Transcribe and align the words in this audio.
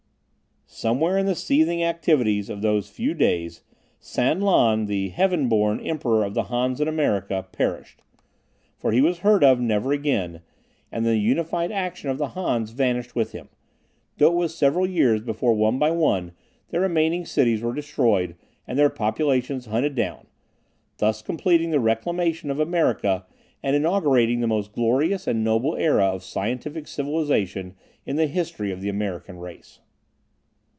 Somewhere 0.73 1.17
in 1.17 1.25
the 1.25 1.35
seething 1.35 1.83
activities 1.83 2.49
of 2.49 2.61
these 2.61 2.87
few 2.87 3.13
days, 3.13 3.61
San 3.99 4.39
Lan, 4.41 4.85
the 4.85 5.09
"Heaven 5.09 5.49
Born," 5.49 5.79
Emperor 5.85 6.23
of 6.23 6.33
the 6.33 6.43
Hans 6.43 6.79
in 6.79 6.87
America, 6.87 7.45
perished, 7.51 8.01
for 8.77 8.93
he 8.93 9.01
was 9.01 9.19
heard 9.19 9.43
of 9.43 9.59
never 9.59 9.91
again, 9.91 10.39
and 10.89 11.05
the 11.05 11.17
unified 11.17 11.71
action 11.73 12.09
of 12.09 12.17
the 12.17 12.29
Hans 12.29 12.71
vanished 12.71 13.15
with 13.17 13.33
him, 13.33 13.49
though 14.17 14.31
it 14.31 14.33
was 14.35 14.55
several 14.55 14.87
years 14.87 15.21
before 15.21 15.53
one 15.53 15.77
by 15.77 15.91
one 15.91 16.31
their 16.69 16.81
remaining 16.81 17.25
cities 17.25 17.61
were 17.61 17.75
destroyed 17.75 18.35
and 18.65 18.79
their 18.79 18.89
populations 18.89 19.65
hunted 19.67 19.93
down, 19.93 20.25
thus 20.97 21.21
completing 21.21 21.69
the 21.71 21.81
reclamation 21.81 22.49
of 22.49 22.61
America 22.61 23.25
and 23.61 23.75
inaugurating 23.75 24.39
the 24.39 24.47
most 24.47 24.71
glorious 24.71 25.27
and 25.27 25.43
noble 25.43 25.75
era 25.75 26.05
of 26.05 26.23
scientific 26.23 26.87
civilization 26.87 27.75
in 28.05 28.15
the 28.15 28.25
history 28.27 28.71
of 28.71 28.79
the 28.81 28.89
American 28.89 29.37
race. 29.37 29.81